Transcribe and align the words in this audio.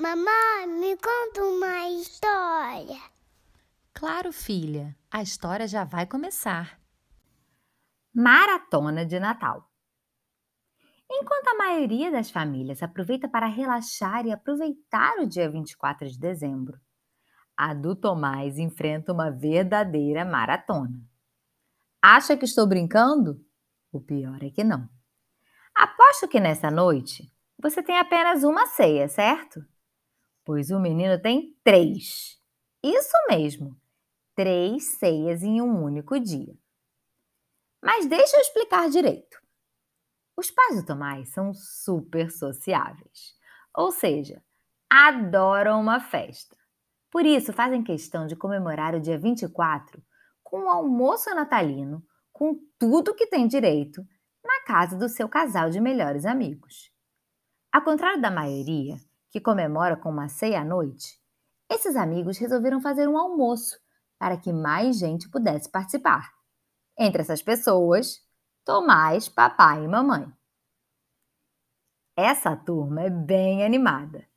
Mamãe, 0.00 0.66
me 0.66 0.96
conta 0.96 1.44
uma 1.44 1.90
história. 1.90 2.98
Claro, 3.92 4.32
filha, 4.32 4.96
a 5.10 5.20
história 5.20 5.68
já 5.68 5.84
vai 5.84 6.06
começar. 6.06 6.80
Maratona 8.14 9.04
de 9.04 9.20
Natal. 9.20 9.70
Enquanto 11.10 11.48
a 11.48 11.58
maioria 11.58 12.10
das 12.10 12.30
famílias 12.30 12.82
aproveita 12.82 13.28
para 13.28 13.46
relaxar 13.46 14.24
e 14.24 14.32
aproveitar 14.32 15.18
o 15.18 15.26
dia 15.26 15.50
24 15.50 16.08
de 16.08 16.18
dezembro, 16.18 16.80
a 17.54 17.74
do 17.74 17.94
Tomás 17.94 18.56
enfrenta 18.56 19.12
uma 19.12 19.30
verdadeira 19.30 20.24
maratona. 20.24 20.98
Acha 22.00 22.38
que 22.38 22.46
estou 22.46 22.66
brincando? 22.66 23.44
O 23.92 24.00
pior 24.00 24.42
é 24.42 24.48
que 24.48 24.64
não. 24.64 24.88
Aposto 25.74 26.26
que 26.26 26.40
nessa 26.40 26.70
noite 26.70 27.30
você 27.58 27.82
tem 27.82 27.98
apenas 27.98 28.44
uma 28.44 28.66
ceia, 28.66 29.06
certo? 29.06 29.62
Pois 30.44 30.70
o 30.70 30.80
menino 30.80 31.20
tem 31.20 31.56
três. 31.62 32.40
Isso 32.82 33.16
mesmo, 33.28 33.76
três 34.34 34.98
ceias 34.98 35.42
em 35.42 35.60
um 35.60 35.84
único 35.84 36.18
dia. 36.18 36.56
Mas 37.82 38.06
deixa 38.06 38.36
eu 38.36 38.40
explicar 38.40 38.88
direito. 38.88 39.38
Os 40.36 40.50
pais 40.50 40.80
do 40.80 40.86
Tomás 40.86 41.28
são 41.30 41.52
super 41.52 42.30
sociáveis, 42.30 43.34
ou 43.76 43.92
seja, 43.92 44.42
adoram 44.88 45.80
uma 45.80 46.00
festa. 46.00 46.56
Por 47.10 47.26
isso, 47.26 47.52
fazem 47.52 47.82
questão 47.82 48.26
de 48.26 48.36
comemorar 48.36 48.94
o 48.94 49.00
dia 49.00 49.18
24 49.18 50.02
com 50.42 50.60
um 50.60 50.70
almoço 50.70 51.28
natalino, 51.34 52.02
com 52.32 52.58
tudo 52.78 53.14
que 53.14 53.26
tem 53.26 53.46
direito, 53.46 54.02
na 54.42 54.64
casa 54.64 54.96
do 54.96 55.08
seu 55.08 55.28
casal 55.28 55.70
de 55.70 55.80
melhores 55.80 56.24
amigos. 56.24 56.90
Ao 57.72 57.82
contrário 57.82 58.20
da 58.20 58.30
maioria, 58.30 58.96
que 59.30 59.40
comemora 59.40 59.96
com 59.96 60.10
uma 60.10 60.28
ceia 60.28 60.60
à 60.60 60.64
noite, 60.64 61.20
esses 61.70 61.94
amigos 61.94 62.36
resolveram 62.38 62.80
fazer 62.80 63.08
um 63.08 63.16
almoço 63.16 63.78
para 64.18 64.36
que 64.36 64.52
mais 64.52 64.98
gente 64.98 65.30
pudesse 65.30 65.70
participar. 65.70 66.30
Entre 66.98 67.22
essas 67.22 67.40
pessoas, 67.40 68.20
Tomás, 68.64 69.28
papai 69.28 69.84
e 69.84 69.88
mamãe. 69.88 70.30
Essa 72.16 72.54
turma 72.54 73.02
é 73.02 73.10
bem 73.10 73.64
animada 73.64 74.28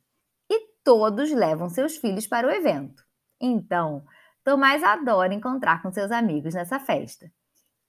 e 0.50 0.60
todos 0.82 1.30
levam 1.30 1.68
seus 1.68 1.96
filhos 1.96 2.26
para 2.26 2.46
o 2.46 2.50
evento. 2.50 3.04
Então, 3.40 4.04
Tomás 4.42 4.82
adora 4.82 5.34
encontrar 5.34 5.82
com 5.82 5.92
seus 5.92 6.10
amigos 6.10 6.54
nessa 6.54 6.78
festa 6.78 7.30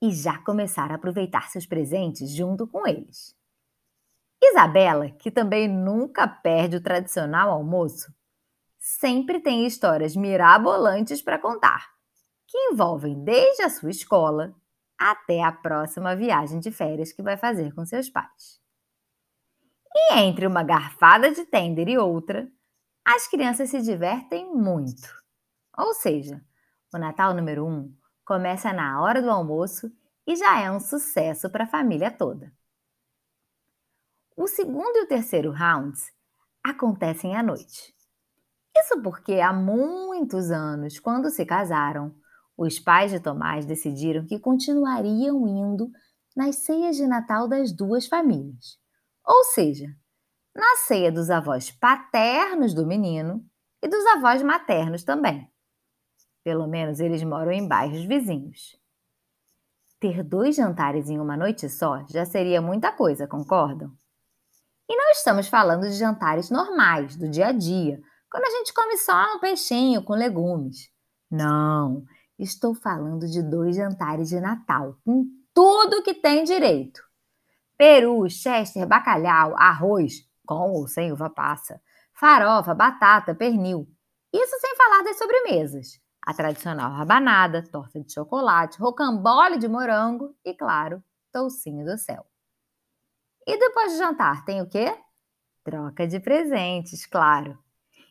e 0.01 0.11
já 0.11 0.37
começar 0.39 0.91
a 0.91 0.95
aproveitar 0.95 1.49
seus 1.49 1.65
presentes 1.65 2.29
junto 2.31 2.67
com 2.67 2.85
eles. 2.85 3.35
Isabela, 4.41 5.09
que 5.11 5.31
também 5.31 5.67
nunca 5.67 6.27
perde 6.27 6.77
o 6.77 6.81
tradicional 6.81 7.49
almoço, 7.49 8.13
sempre 8.79 9.39
tem 9.39 9.65
histórias 9.65 10.15
mirabolantes 10.15 11.21
para 11.21 11.39
contar, 11.39 11.89
que 12.47 12.57
envolvem 12.69 13.23
desde 13.23 13.63
a 13.63 13.69
sua 13.69 13.89
escola 13.89 14.55
até 14.97 15.41
a 15.41 15.51
próxima 15.51 16.15
viagem 16.15 16.59
de 16.59 16.71
férias 16.71 17.11
que 17.11 17.23
vai 17.23 17.37
fazer 17.37 17.73
com 17.73 17.85
seus 17.85 18.09
pais. 18.09 18.61
E 19.93 20.15
entre 20.19 20.45
uma 20.45 20.63
garfada 20.63 21.31
de 21.31 21.45
tender 21.45 21.87
e 21.87 21.97
outra, 21.97 22.49
as 23.03 23.27
crianças 23.27 23.69
se 23.69 23.81
divertem 23.81 24.53
muito. 24.53 25.07
Ou 25.77 25.93
seja, 25.93 26.43
o 26.93 26.97
Natal 26.97 27.33
número 27.33 27.65
1 27.65 27.69
um 27.69 27.95
começa 28.25 28.73
na 28.73 29.01
hora 29.01 29.21
do 29.21 29.29
almoço 29.29 29.91
e 30.27 30.35
já 30.35 30.59
é 30.61 30.71
um 30.71 30.79
sucesso 30.79 31.49
para 31.49 31.65
a 31.65 31.67
família 31.67 32.09
toda. 32.09 32.51
O 34.37 34.47
segundo 34.47 34.97
e 34.97 35.03
o 35.03 35.07
terceiro 35.07 35.51
rounds 35.51 36.11
acontecem 36.61 37.37
à 37.37 37.41
noite. 37.41 37.95
Isso 38.77 39.01
porque 39.01 39.39
há 39.39 39.53
muitos 39.53 40.51
anos, 40.51 40.99
quando 40.99 41.29
se 41.29 41.45
casaram, 41.45 42.13
os 42.57 42.77
pais 42.77 43.11
de 43.11 43.19
Tomás 43.21 43.65
decidiram 43.65 44.25
que 44.25 44.37
continuariam 44.37 45.47
indo 45.47 45.89
nas 46.35 46.57
ceias 46.57 46.97
de 46.97 47.07
Natal 47.07 47.47
das 47.47 47.71
duas 47.71 48.07
famílias. 48.07 48.77
Ou 49.25 49.43
seja, 49.45 49.87
na 50.53 50.75
ceia 50.85 51.11
dos 51.11 51.29
avós 51.29 51.71
paternos 51.71 52.73
do 52.73 52.85
menino 52.85 53.41
e 53.81 53.87
dos 53.87 54.05
avós 54.07 54.41
maternos 54.41 55.05
também. 55.05 55.49
Pelo 56.43 56.67
menos 56.67 56.99
eles 56.99 57.23
moram 57.23 57.53
em 57.53 57.65
bairros 57.65 58.03
vizinhos. 58.03 58.77
Ter 59.97 60.23
dois 60.23 60.57
jantares 60.57 61.09
em 61.09 61.19
uma 61.19 61.37
noite 61.37 61.69
só 61.69 62.05
já 62.07 62.25
seria 62.25 62.61
muita 62.61 62.91
coisa, 62.91 63.25
concordam? 63.27 63.95
E 64.89 64.95
não 64.95 65.11
estamos 65.11 65.47
falando 65.47 65.83
de 65.83 65.93
jantares 65.93 66.49
normais, 66.49 67.15
do 67.15 67.27
dia 67.27 67.47
a 67.47 67.51
dia, 67.51 67.99
quando 68.29 68.45
a 68.45 68.49
gente 68.49 68.73
come 68.73 68.97
só 68.97 69.35
um 69.35 69.39
peixinho 69.39 70.03
com 70.03 70.13
legumes. 70.13 70.89
Não, 71.29 72.03
estou 72.37 72.75
falando 72.75 73.27
de 73.27 73.41
dois 73.41 73.75
jantares 73.75 74.29
de 74.29 74.39
Natal, 74.39 74.97
com 75.03 75.25
tudo 75.53 76.03
que 76.03 76.13
tem 76.13 76.43
direito: 76.43 77.01
peru, 77.77 78.29
chester, 78.29 78.85
bacalhau, 78.85 79.55
arroz, 79.57 80.27
com 80.45 80.71
ou 80.73 80.87
sem 80.87 81.11
uva 81.11 81.29
passa, 81.29 81.81
farofa, 82.13 82.75
batata, 82.75 83.33
pernil. 83.33 83.87
Isso 84.31 84.59
sem 84.59 84.75
falar 84.75 85.03
das 85.03 85.17
sobremesas. 85.17 85.99
A 86.21 86.33
tradicional 86.33 86.91
rabanada, 86.91 87.63
torta 87.63 88.01
de 88.01 88.11
chocolate, 88.11 88.79
rocambole 88.79 89.57
de 89.57 89.67
morango 89.67 90.35
e, 90.43 90.53
claro, 90.53 91.03
toucinho 91.31 91.85
do 91.85 91.97
céu. 91.97 92.25
E 93.45 93.57
depois 93.57 93.91
de 93.91 93.97
jantar, 93.97 94.43
tem 94.43 94.61
o 94.61 94.67
quê? 94.67 94.97
Troca 95.63 96.07
de 96.07 96.19
presentes, 96.19 97.05
claro. 97.05 97.57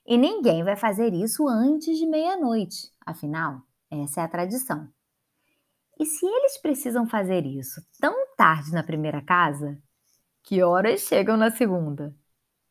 E 0.07 0.17
ninguém 0.17 0.63
vai 0.63 0.77
fazer 0.77 1.13
isso 1.13 1.49
antes 1.49 1.99
de 1.99 2.07
meia-noite. 2.07 2.93
Afinal, 3.05 3.63
essa 3.91 4.21
é 4.21 4.25
a 4.25 4.29
tradição. 4.29 4.89
E 5.99 6.05
se 6.05 6.27
eles 6.27 6.59
precisam 6.59 7.07
fazer 7.07 7.47
isso 7.47 7.81
tão 8.01 8.15
tarde 8.37 8.73
na 8.73 8.83
primeira 8.83 9.23
casa, 9.23 9.81
que 10.43 10.63
horas 10.63 11.01
chegam 11.01 11.37
na 11.37 11.51
segunda? 11.51 12.15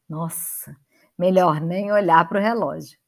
Nossa, 0.08 0.76
melhor 1.18 1.60
nem 1.60 1.92
olhar 1.92 2.28
para 2.28 2.40
o 2.40 2.44
relógio. 2.44 3.00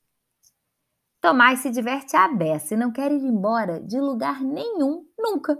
Tomás 1.21 1.59
se 1.59 1.69
diverte 1.69 2.15
à 2.15 2.27
beça 2.27 2.73
e 2.73 2.77
não 2.77 2.91
quer 2.91 3.11
ir 3.11 3.23
embora 3.23 3.81
de 3.81 3.99
lugar 3.99 4.41
nenhum, 4.41 5.05
nunca. 5.17 5.57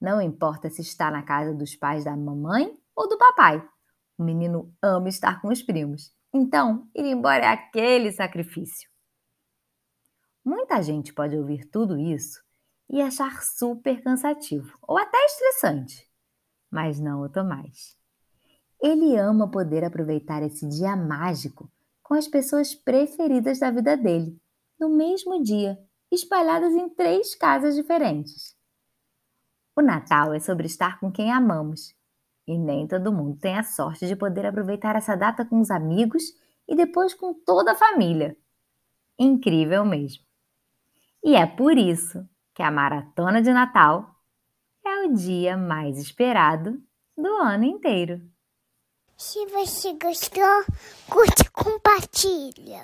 Não 0.00 0.22
importa 0.22 0.70
se 0.70 0.82
está 0.82 1.10
na 1.10 1.22
casa 1.22 1.54
dos 1.54 1.74
pais 1.74 2.04
da 2.04 2.16
mamãe 2.16 2.78
ou 2.98 3.08
do 3.08 3.16
papai. 3.16 3.64
O 4.18 4.24
menino 4.24 4.74
ama 4.82 5.08
estar 5.08 5.40
com 5.40 5.48
os 5.48 5.62
primos. 5.62 6.12
Então, 6.34 6.90
ir 6.92 7.04
embora 7.04 7.44
é 7.44 7.48
aquele 7.48 8.10
sacrifício. 8.10 8.90
Muita 10.44 10.82
gente 10.82 11.14
pode 11.14 11.36
ouvir 11.36 11.64
tudo 11.70 11.96
isso 11.96 12.42
e 12.90 13.00
achar 13.00 13.42
super 13.42 14.02
cansativo 14.02 14.76
ou 14.82 14.98
até 14.98 15.16
estressante. 15.26 16.10
Mas 16.68 16.98
não 16.98 17.22
o 17.22 17.28
Tomás. 17.28 17.96
Ele 18.82 19.16
ama 19.16 19.48
poder 19.48 19.84
aproveitar 19.84 20.42
esse 20.42 20.68
dia 20.68 20.96
mágico 20.96 21.70
com 22.02 22.14
as 22.14 22.26
pessoas 22.26 22.74
preferidas 22.74 23.60
da 23.60 23.70
vida 23.70 23.96
dele, 23.96 24.40
no 24.78 24.88
mesmo 24.88 25.42
dia, 25.42 25.78
espalhadas 26.10 26.72
em 26.72 26.88
três 26.88 27.34
casas 27.34 27.76
diferentes. 27.76 28.56
O 29.76 29.82
Natal 29.82 30.32
é 30.32 30.40
sobre 30.40 30.66
estar 30.66 30.98
com 30.98 31.12
quem 31.12 31.30
amamos, 31.30 31.97
e 32.48 32.56
nem 32.56 32.86
todo 32.86 33.12
mundo 33.12 33.38
tem 33.38 33.58
a 33.58 33.62
sorte 33.62 34.06
de 34.06 34.16
poder 34.16 34.46
aproveitar 34.46 34.96
essa 34.96 35.14
data 35.14 35.44
com 35.44 35.60
os 35.60 35.70
amigos 35.70 36.22
e 36.66 36.74
depois 36.74 37.12
com 37.12 37.34
toda 37.34 37.72
a 37.72 37.76
família. 37.76 38.34
Incrível 39.18 39.84
mesmo. 39.84 40.24
E 41.22 41.36
é 41.36 41.46
por 41.46 41.76
isso 41.76 42.26
que 42.54 42.62
a 42.62 42.70
maratona 42.70 43.42
de 43.42 43.52
Natal 43.52 44.14
é 44.82 45.04
o 45.04 45.12
dia 45.12 45.58
mais 45.58 45.98
esperado 45.98 46.80
do 47.14 47.28
ano 47.28 47.64
inteiro. 47.64 48.18
Se 49.14 49.44
você 49.46 49.92
gostou, 50.02 50.64
curte 51.10 51.42
e 51.42 51.50
compartilha. 51.50 52.76